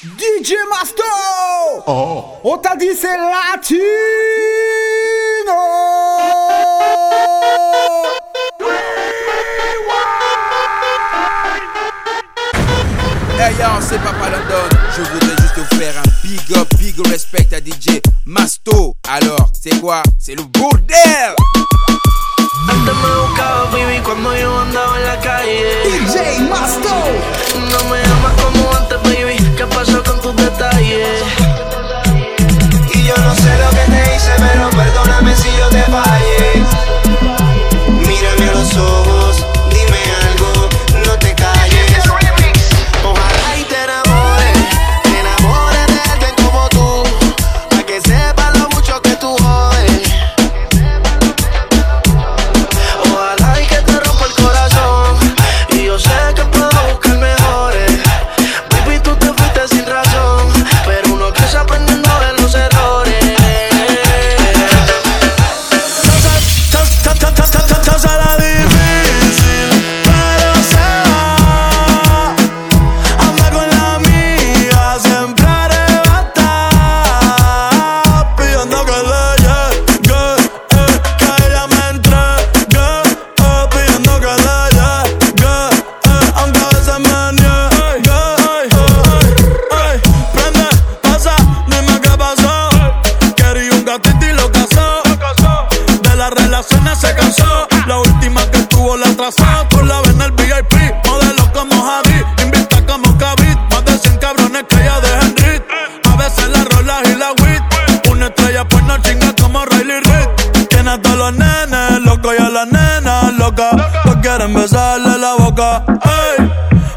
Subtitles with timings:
[0.00, 1.02] DJ Masto
[1.88, 2.24] oh.
[2.44, 3.82] On t'a dit c'est latino
[13.40, 14.68] Hey yo, c'est Papa London.
[14.96, 18.94] Je voudrais juste te faire un big up, big respect à DJ Masto.
[19.08, 20.04] Alors, c'est quoi?
[20.20, 21.34] C'est le bordel
[22.70, 25.82] Antes me buscaba, baby, cuando yo andaba en la calle.
[25.84, 26.94] DJ Masto.
[27.58, 29.27] No me amas como antes, baby.
[29.68, 31.22] pasa con tus detalles.
[32.94, 36.07] Y yo no sé lo que te hice, pero perdóname si yo te fallo.
[112.00, 113.70] loco y a la nena loca.
[114.04, 115.82] Pues quieren besarle la boca.
[115.86, 116.50] Ey,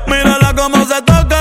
[0.08, 1.40] mírala cómo se toca.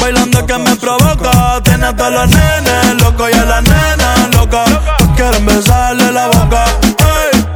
[0.00, 1.60] Bailando que me provoca.
[1.62, 4.64] Tiene hasta los nenes loco y a la nena loca.
[4.98, 6.64] Pues quieren besarle la boca.
[7.22, 7.46] Ey,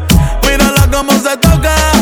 [0.47, 2.00] mírala cómo se toca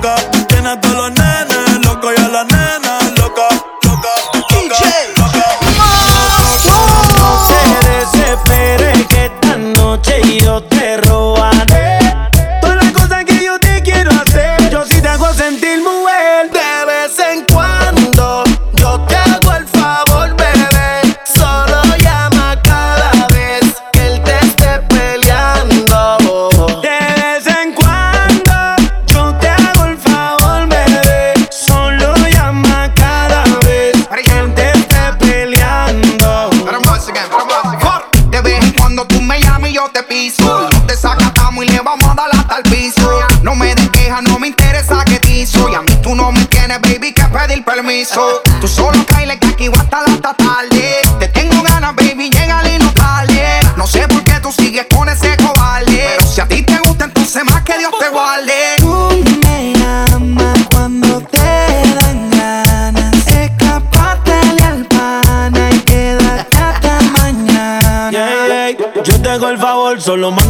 [0.00, 0.14] loca.
[0.48, 1.49] Tiene a todos los
[70.10, 70.49] Solo mando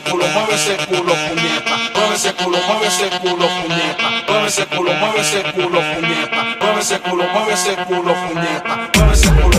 [0.00, 1.76] Culo, mueve ese culo, puñeta.
[1.94, 4.08] Mueve ese culo, mueve ese culo, puñeta.
[4.28, 6.56] Mueve ese culo, mueve ese culo, puñeta.
[6.60, 8.90] Mueve ese culo, mueve ese culo, puñeta.
[8.94, 9.57] Mueve ese culo,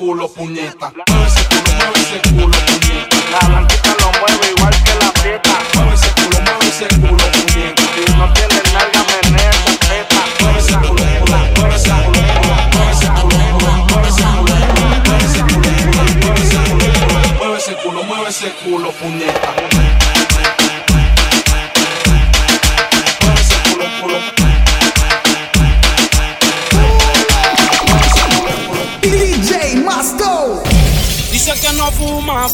[0.00, 0.92] culo, puñeta.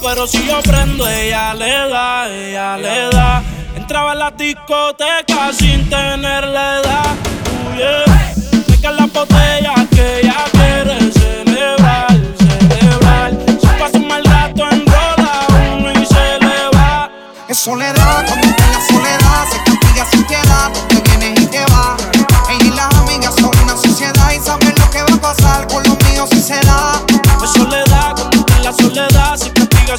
[0.07, 3.43] Pero si yo prendo, ella le da, ella le da.
[3.75, 7.17] Entraba en la discoteca sin tenerle edad.
[7.51, 8.35] Uh, yeah.
[8.69, 12.07] Me cae la botella que ella quiere celebrar,
[12.39, 13.33] celebrar.
[13.61, 15.47] Se pasa un mal rato enrola
[15.77, 17.11] uno y se le va.
[17.49, 17.96] Es soledad,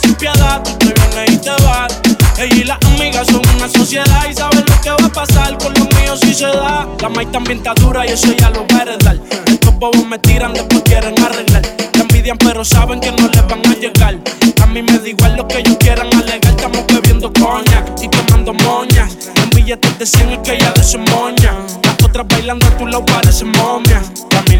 [0.02, 2.00] sin piedad, tú te vienes y te vas.
[2.38, 5.74] Ella y las amigas son una sociedad y saben lo que va a pasar con
[5.74, 6.88] los míos si se da.
[7.02, 9.20] La maíz también está dura y eso ya lo va a heredar.
[9.48, 11.62] Estos bobos me tiran, después quieren arreglar.
[11.62, 14.18] Te envidian, pero saben que no les van a llegar.
[14.62, 16.54] A mí me da igual lo que ellos quieran alegar.
[16.54, 19.18] Estamos bebiendo coña y tomando moñas.
[19.42, 21.54] En billetes de 100 es que ella de su moña.
[21.84, 24.12] Las otras bailando a tu lado parecen momias.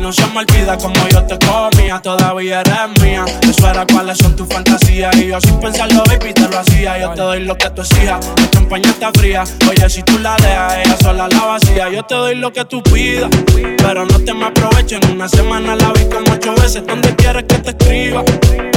[0.08, 2.00] Y no se me olvida como yo te comía.
[2.02, 3.26] Todavía eres mía.
[3.42, 5.14] Eso era cuáles son tus fantasías.
[5.18, 6.98] Y yo sin pensarlo, baby, te lo hacía.
[6.98, 8.26] Yo te doy lo que tú exijas.
[8.38, 9.44] La champaña está fría.
[9.70, 11.90] Oye, si tú la dejas, ella sola la vacía.
[11.90, 13.30] Yo te doy lo que tú pidas.
[13.78, 15.02] Pero no te me aproveches.
[15.02, 16.88] En una semana la vi como ocho veces.
[16.88, 18.24] ¿Dónde quieres que te escriba?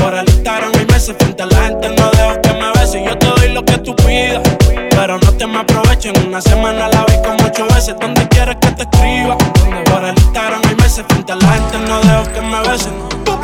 [0.03, 1.15] Por el Instagram hay meses.
[1.17, 3.03] Frente a la gente no dejo que me beses.
[3.07, 4.43] Yo te doy lo que tú pidas.
[4.91, 6.13] Pero no te me aproveches.
[6.13, 7.95] En una semana la vi como ocho veces.
[8.01, 9.39] ¿Dónde quieres que te escriba?
[9.85, 11.05] Por el Instagram hay meses.
[11.09, 12.95] Frente a la gente no dejo que me besen.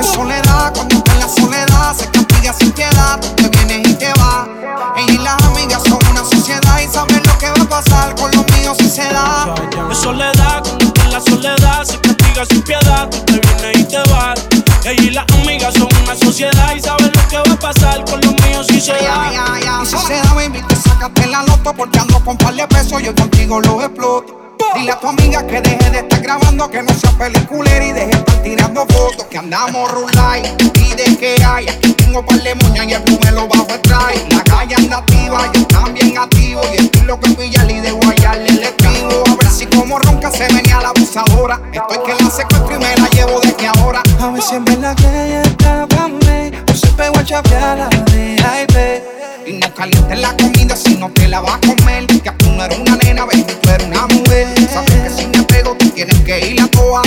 [0.01, 3.95] Es soledad, cuando está en la soledad, se castiga sin piedad, tú te vienes y
[3.95, 4.49] te vas.
[4.97, 8.31] Ella y las amigas son una sociedad y saben lo que va a pasar con
[8.33, 9.55] los míos si se da.
[9.91, 13.85] Es soledad, cuando está en la soledad, se castiga sin piedad, tú te vienes y
[13.85, 14.41] te vas.
[14.85, 18.21] Ella y las amigas son una sociedad y saben lo que va a pasar con
[18.21, 19.33] los míos si se da.
[19.83, 23.01] Y si se da, baby, te sacaste la loto porque ando con par de pesos,
[23.01, 24.57] yo contigo los exploto.
[24.75, 28.07] Dile a tu amiga que deje de estar grabando, que no sea peliculera y deje
[28.09, 29.27] de estar tirando fotos.
[29.31, 30.43] Que andamos rulay
[30.75, 31.69] y de que hay.
[31.69, 34.27] Aquí tengo par de moñas y el me lo bajo el.
[34.31, 36.63] La calle anda activa, yo también activo.
[36.75, 39.23] Y estilo que pillar y de guayarle el estribo.
[39.29, 41.61] A ver si como ronca se venía la abusadora.
[41.73, 44.03] Estoy que la secuestro y me la llevo desde ahora.
[44.21, 47.96] A ver si en verdad que ella está pa' mí O se pegó a chapear
[49.77, 52.07] calientes la comida si no te la vas a comer.
[52.07, 54.49] Que tú no eres una nena, baby, tú eres una mujer.
[54.73, 57.03] Sabes que si me pego, tú tienes que ir a toa.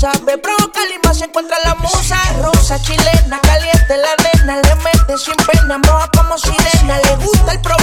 [0.00, 0.12] Excusa.
[0.12, 2.16] Sabe provocar y más se encuentra la musa.
[2.42, 4.56] Rosa, chilena, caliente la nena.
[4.62, 6.98] Le mete sin pena, moja como sirena.
[6.98, 7.79] Le gusta el problema,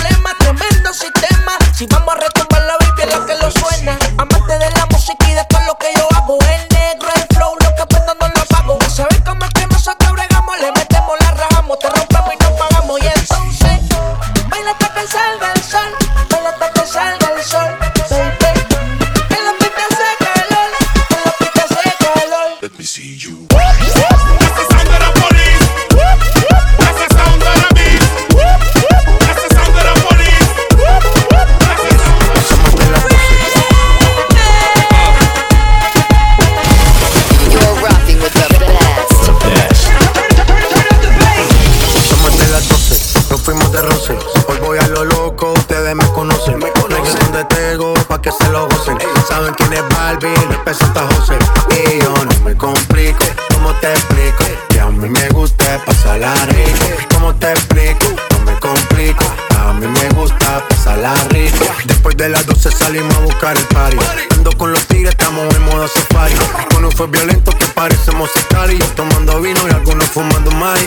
[47.93, 48.97] menú pa' que se lo gocen.
[49.27, 51.37] Saben quién es Barbie, no es Santa José.
[51.71, 54.43] Y yo no me complico, ¿cómo te explico?
[54.69, 56.85] Que a mí me gusta pasarla rico.
[57.13, 58.07] ¿Cómo te explico?
[58.31, 59.25] No me complico.
[59.59, 61.65] A mí me gusta pasarla rico.
[61.85, 63.97] Después de las 12 salimos a buscar el party.
[64.35, 66.33] Ando con los tigres, estamos en safari.
[66.77, 70.79] Uno fue violento que parecemos y Tomando vino y algunos fumando más.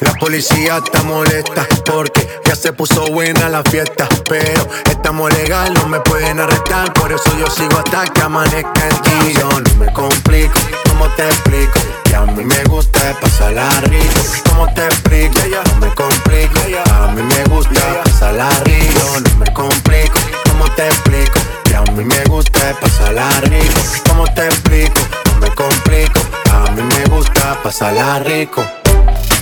[0.00, 4.08] La policía está molesta porque ya se puso buena la fiesta.
[4.28, 6.92] Pero estamos legal, no me pueden arrestar.
[6.94, 9.32] Por eso yo sigo hasta que amanezca en ti.
[9.38, 10.54] Yo no me complico,
[10.88, 11.80] ¿cómo te explico?
[12.04, 14.20] Que a mí me gusta pasarla rico.
[14.48, 15.38] ¿Cómo te explico?
[15.74, 16.60] No me complico.
[16.90, 19.20] A mí me gusta pasarla rico.
[19.20, 20.18] No me complico,
[20.48, 21.51] ¿cómo te explico?
[21.92, 23.80] A mí me gusta pasarla rico.
[24.08, 24.98] ¿Cómo te explico?
[25.34, 26.20] No me complico.
[26.50, 28.64] A mí me gusta pasarla rico.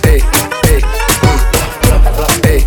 [0.02, 0.20] Ey.
[2.42, 2.66] Ey,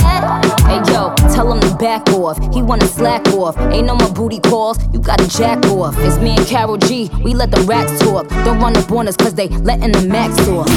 [1.31, 2.37] Hey yo, tell him to back off.
[2.53, 3.57] He wanna slack off.
[3.71, 4.77] Ain't no more booty calls.
[4.93, 5.95] You gotta jack off.
[5.99, 7.09] It's me and Carol G.
[7.23, 8.27] We let the racks talk.
[8.43, 10.67] Don't run up on us cause they letting the max off.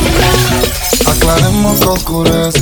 [1.07, 2.61] Aclaremos que oscurece.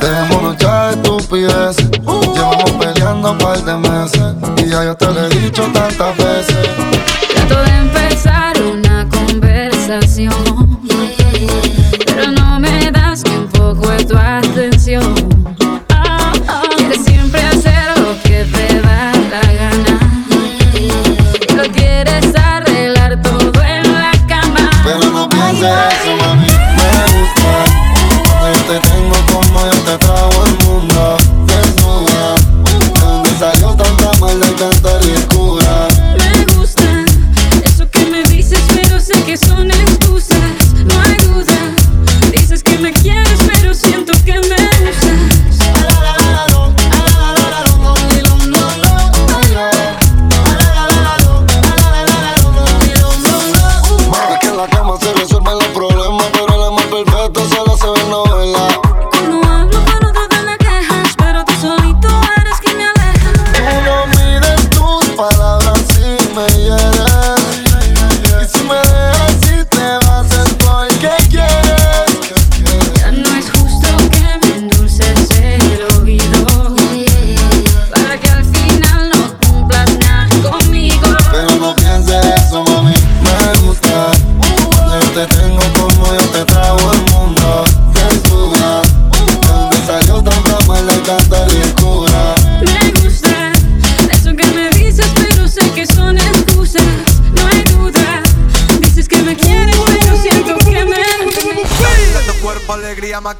[0.00, 1.90] Dejémonos ya de estupideces.
[1.90, 4.34] Llevamos peleando un par de meses.
[4.58, 6.56] Y ya yo te lo he dicho tantas veces.
[7.34, 10.51] Trato de empezar una conversación,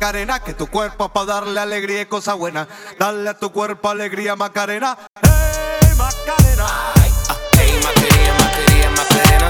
[0.03, 2.67] Macarena, que tu cuerpo pa darle alegría y cosa buena.
[2.99, 4.99] Dale a tu cuerpo alegría Macarena.
[5.23, 6.67] Hey Macarena.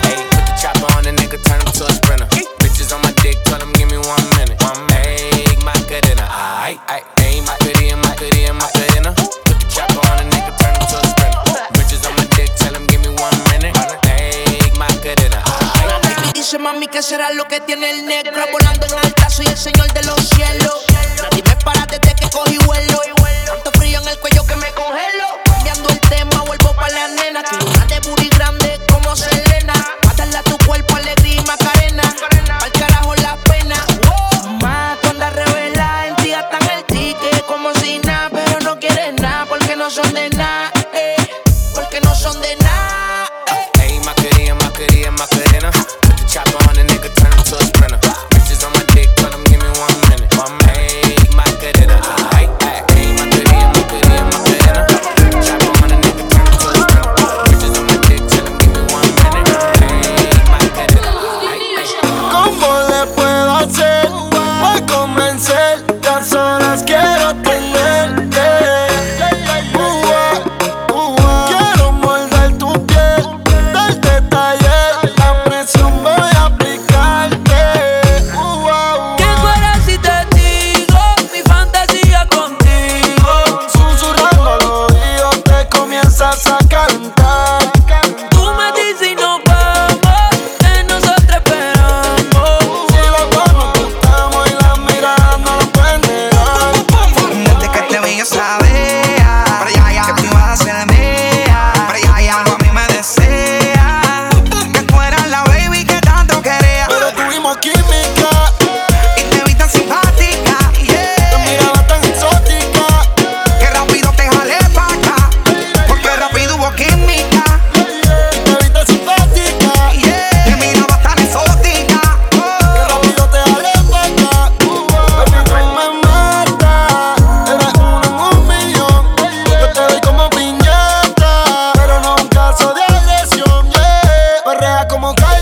[0.03, 2.27] Hey, put the chopper on the nigga, turn him to a sprinter.
[2.59, 4.63] Bitches on my dick, tell him give me one minute.
[4.63, 5.21] One minute.
[5.33, 6.29] Hey, my cadena.
[6.29, 7.05] Aight, aight.
[7.19, 9.17] Hey, my cadena, my cadena, my cadena.
[9.47, 11.41] Put the chopper on the nigga, turn him to a sprinter.
[11.81, 13.75] Bitches on my dick, tell him give me one minute.
[14.05, 15.41] Hey, my cadena.
[15.41, 15.62] Aight.
[16.43, 19.93] Dice mami que será lo que tiene el negro Volando en alta, soy el señor
[19.93, 20.85] de los cielos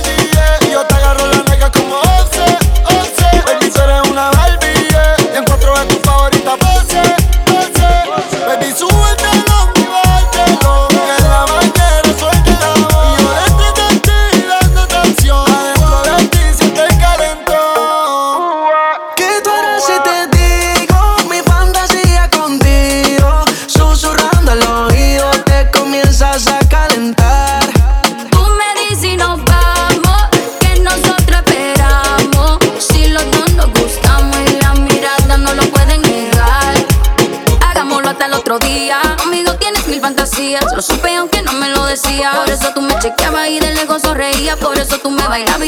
[0.06, 0.70] yeah.
[0.70, 1.49] Yo te agarro la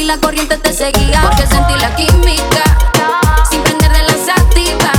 [0.03, 1.21] la corriente te seguía.
[1.21, 2.63] Porque sentí la química.
[3.49, 4.91] Sin prender de las activas.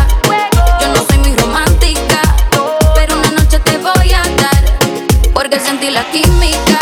[0.81, 2.21] Yo no soy muy romántica.
[2.95, 4.65] Pero una noche te voy a dar.
[5.33, 6.74] Porque sentí la química.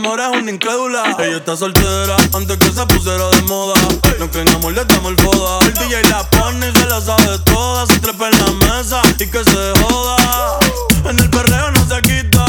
[0.00, 1.16] amor es una incrédula.
[1.18, 3.74] Ella está soltera antes que se pusiera de moda.
[4.18, 5.58] No creen amor, le damos el foda.
[5.66, 7.86] El DJ la pone y se la sabe toda.
[7.86, 10.58] Se trepa en la mesa y que se joda.
[11.04, 12.44] En el perreo no se quita.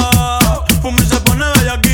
[0.81, 1.90] Fumi se pone bellaquita.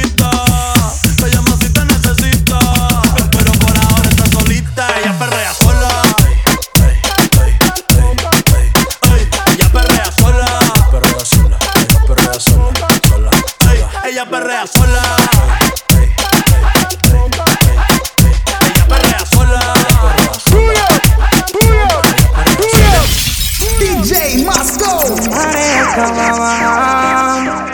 [26.01, 27.67] acababan.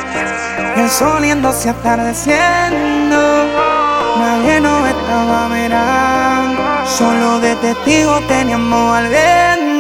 [0.76, 3.46] El sol yéndose atardeciendo,
[4.18, 6.62] nadie nos estaba mirando.
[6.86, 9.73] Solo de testigo teníamos al viento.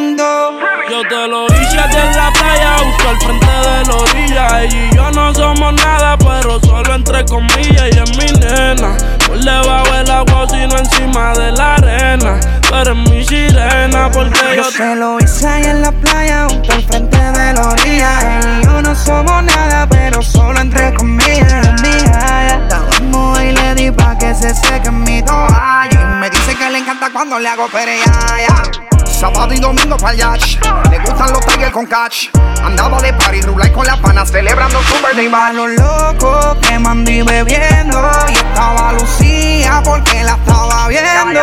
[0.94, 4.62] Yo te lo hice a ti en la playa, justo al frente de la orilla.
[4.62, 7.90] Ella y yo no somos nada, pero solo entre comillas.
[7.96, 12.40] Y es mi nena, por debajo del agua, sino encima de la arena.
[12.62, 16.74] Tú eres mi sirena, porque yo Yo se lo hice ahí en la playa, justo
[16.74, 18.40] al frente de la orilla.
[18.40, 21.82] Él y yo no somos nada, pero solo entre comillas.
[21.82, 25.90] Mía, estábamos ahí le di pa' que se seque mi toalla.
[25.92, 28.93] Y me dice que le encanta cuando le hago pereaya.
[29.24, 30.60] Sábado y domingo pa'l yacht
[30.92, 32.28] Le gustan los tigers con catch.
[32.62, 35.54] Andaba de party, rulay con las panas Celebrando su birthday bash.
[35.54, 38.02] Los locos que mandí bebiendo.
[38.28, 41.40] Y estaba Lucía porque la estaba viendo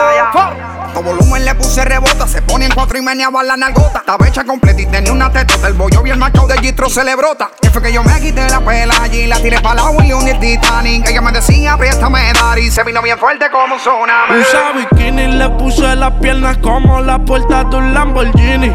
[0.94, 4.44] A volumen le puse rebota Se pone en cuatro y meneaba la nalgota Estaba hecha
[4.44, 7.68] completa y tenía una tetota El bollo el macho de Gistro se le brota Y
[7.68, 10.40] fue que yo me quité la pela allí La tiré pa' la William y el
[10.40, 14.72] Titanic Ella me decía, préstame dar Y se vino bien fuerte como un tsunami Usa
[14.72, 18.72] bikini, le puse las piernas como la puerta de un Lamborghini.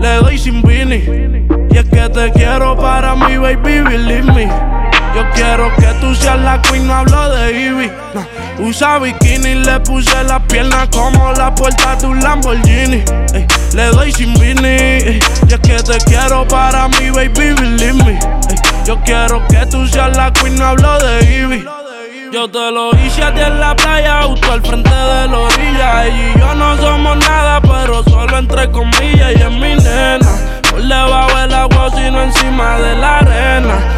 [0.00, 1.04] Le doy sin vini.
[1.70, 4.77] Y es que te quiero para mi baby, believe me.
[5.14, 7.90] Yo quiero que tú seas la queen, no hablo de Ivy.
[8.14, 8.26] No.
[8.66, 13.04] Usa bikini, le puse las piernas como la puerta de un Lamborghini.
[13.74, 14.66] Le doy sin vini.
[14.66, 18.18] ey, y es que te quiero para mi baby, believe me.
[18.84, 21.64] Yo quiero que tú seas la queen, no hablo de Ivy.
[22.32, 26.06] Yo te lo hice a ti en la playa, justo al frente de la orilla.
[26.06, 29.32] Ella y yo no somos nada, pero solo entre comillas.
[29.34, 30.28] Y es mi nena,
[30.70, 33.97] por debajo del agua, sino encima de la arena.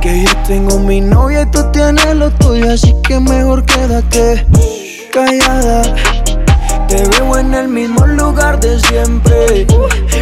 [0.00, 4.46] Que yo tengo mi novia y tú tienes lo tuyo, así que mejor quédate
[5.12, 5.82] callada.
[6.96, 9.66] Te veo en el mismo lugar de siempre.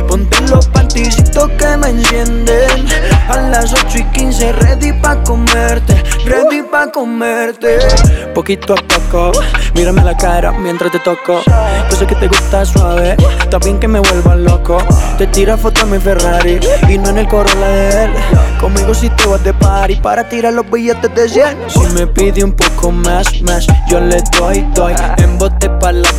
[0.08, 2.88] Ponte los panticitos que me encienden.
[3.28, 5.94] A las 8 y 15, ready pa' comerte.
[6.24, 7.78] Ready pa' comerte.
[8.34, 9.30] Poquito a poco,
[9.74, 11.42] mírame la cara mientras te toco.
[11.90, 14.78] Yo sé que te gusta suave, está bien que me vuelva loco.
[15.16, 16.58] Te tira foto a mi Ferrari
[16.88, 18.10] y no en el Corolla de él.
[18.60, 21.58] Conmigo si te vas de party para tirar los billetes de 100.
[21.68, 24.94] Si me pide un poco más, más, yo le doy, doy.
[25.18, 26.12] En bote pa' las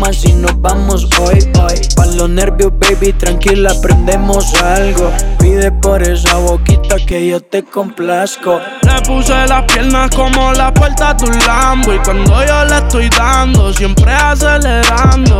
[0.00, 1.74] Y nos vamos hoy, hoy.
[1.94, 5.12] Pa' los nervios, baby, tranquila, aprendemos algo.
[5.38, 8.60] Pide por esa boquita que yo te complazco.
[8.82, 13.08] Le puse las piernas como la puerta de un Lambo Y cuando yo le estoy
[13.10, 15.38] dando, siempre acelerando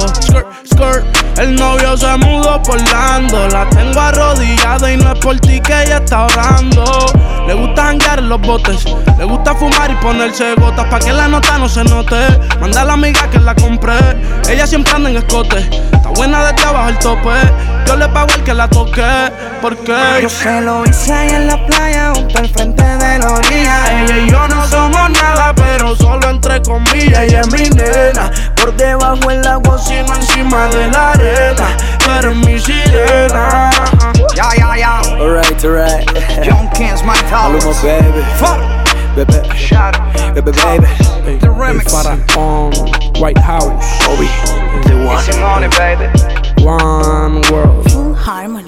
[1.40, 3.48] el novio se mudó por Lando.
[3.48, 7.06] La tengo arrodillada y no es por ti que ella está orando.
[7.46, 8.84] Le gusta janguear en los botes
[9.18, 12.16] Le gusta fumar y ponerse gotas Pa' que la nota no se note.
[12.60, 13.94] Manda a la amiga que la compré
[14.48, 15.58] Ella siempre anda en escote.
[15.58, 17.30] Está buena desde abajo el tope
[17.86, 19.02] Yo le pago el que la toque
[19.60, 24.02] Porque Yo se lo hice ahí en la playa, junto al frente de la orilla.
[24.02, 27.22] Ella y yo no somos nada, pero solo entre comillas.
[27.22, 31.76] Ella es mi nena, por debajo del agua, sino encima de la arena.
[31.98, 33.70] Tú eres mi sirena.
[34.34, 35.00] Ya, ya, ya.
[35.18, 36.06] Alright, alright.
[36.44, 38.22] John Kings, my Maluma, baby.
[39.16, 39.42] Bebé.
[40.34, 41.38] Bebé, baby.
[41.40, 41.92] The remix.
[42.36, 43.84] on um, White House.
[44.06, 44.28] Obi.
[44.88, 45.22] The one.
[45.24, 46.06] Simone, baby.
[46.64, 47.90] One world.
[47.90, 48.59] Full harmony.